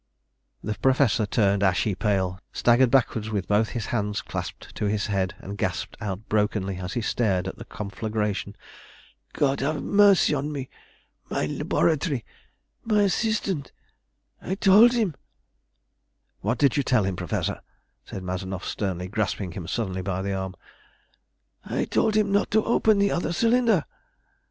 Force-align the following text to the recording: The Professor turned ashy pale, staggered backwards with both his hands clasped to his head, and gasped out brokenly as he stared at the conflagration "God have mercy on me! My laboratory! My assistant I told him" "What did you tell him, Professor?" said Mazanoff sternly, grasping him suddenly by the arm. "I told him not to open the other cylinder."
The 0.63 0.73
Professor 0.73 1.27
turned 1.27 1.61
ashy 1.61 1.93
pale, 1.93 2.39
staggered 2.51 2.89
backwards 2.89 3.29
with 3.29 3.47
both 3.47 3.69
his 3.77 3.85
hands 3.93 4.23
clasped 4.23 4.73
to 4.73 4.85
his 4.85 5.05
head, 5.05 5.35
and 5.37 5.59
gasped 5.59 5.95
out 6.01 6.27
brokenly 6.27 6.77
as 6.77 6.93
he 6.93 7.01
stared 7.01 7.47
at 7.47 7.57
the 7.59 7.65
conflagration 7.65 8.55
"God 9.33 9.59
have 9.59 9.83
mercy 9.83 10.33
on 10.33 10.51
me! 10.51 10.71
My 11.29 11.45
laboratory! 11.45 12.25
My 12.83 13.03
assistant 13.03 13.71
I 14.41 14.55
told 14.55 14.93
him" 14.93 15.15
"What 16.39 16.57
did 16.57 16.75
you 16.77 16.81
tell 16.81 17.03
him, 17.03 17.15
Professor?" 17.15 17.61
said 18.03 18.23
Mazanoff 18.23 18.65
sternly, 18.65 19.07
grasping 19.07 19.51
him 19.51 19.67
suddenly 19.67 20.01
by 20.01 20.23
the 20.23 20.33
arm. 20.33 20.55
"I 21.63 21.85
told 21.85 22.15
him 22.15 22.31
not 22.31 22.49
to 22.53 22.65
open 22.65 22.97
the 22.97 23.11
other 23.11 23.31
cylinder." 23.33 23.85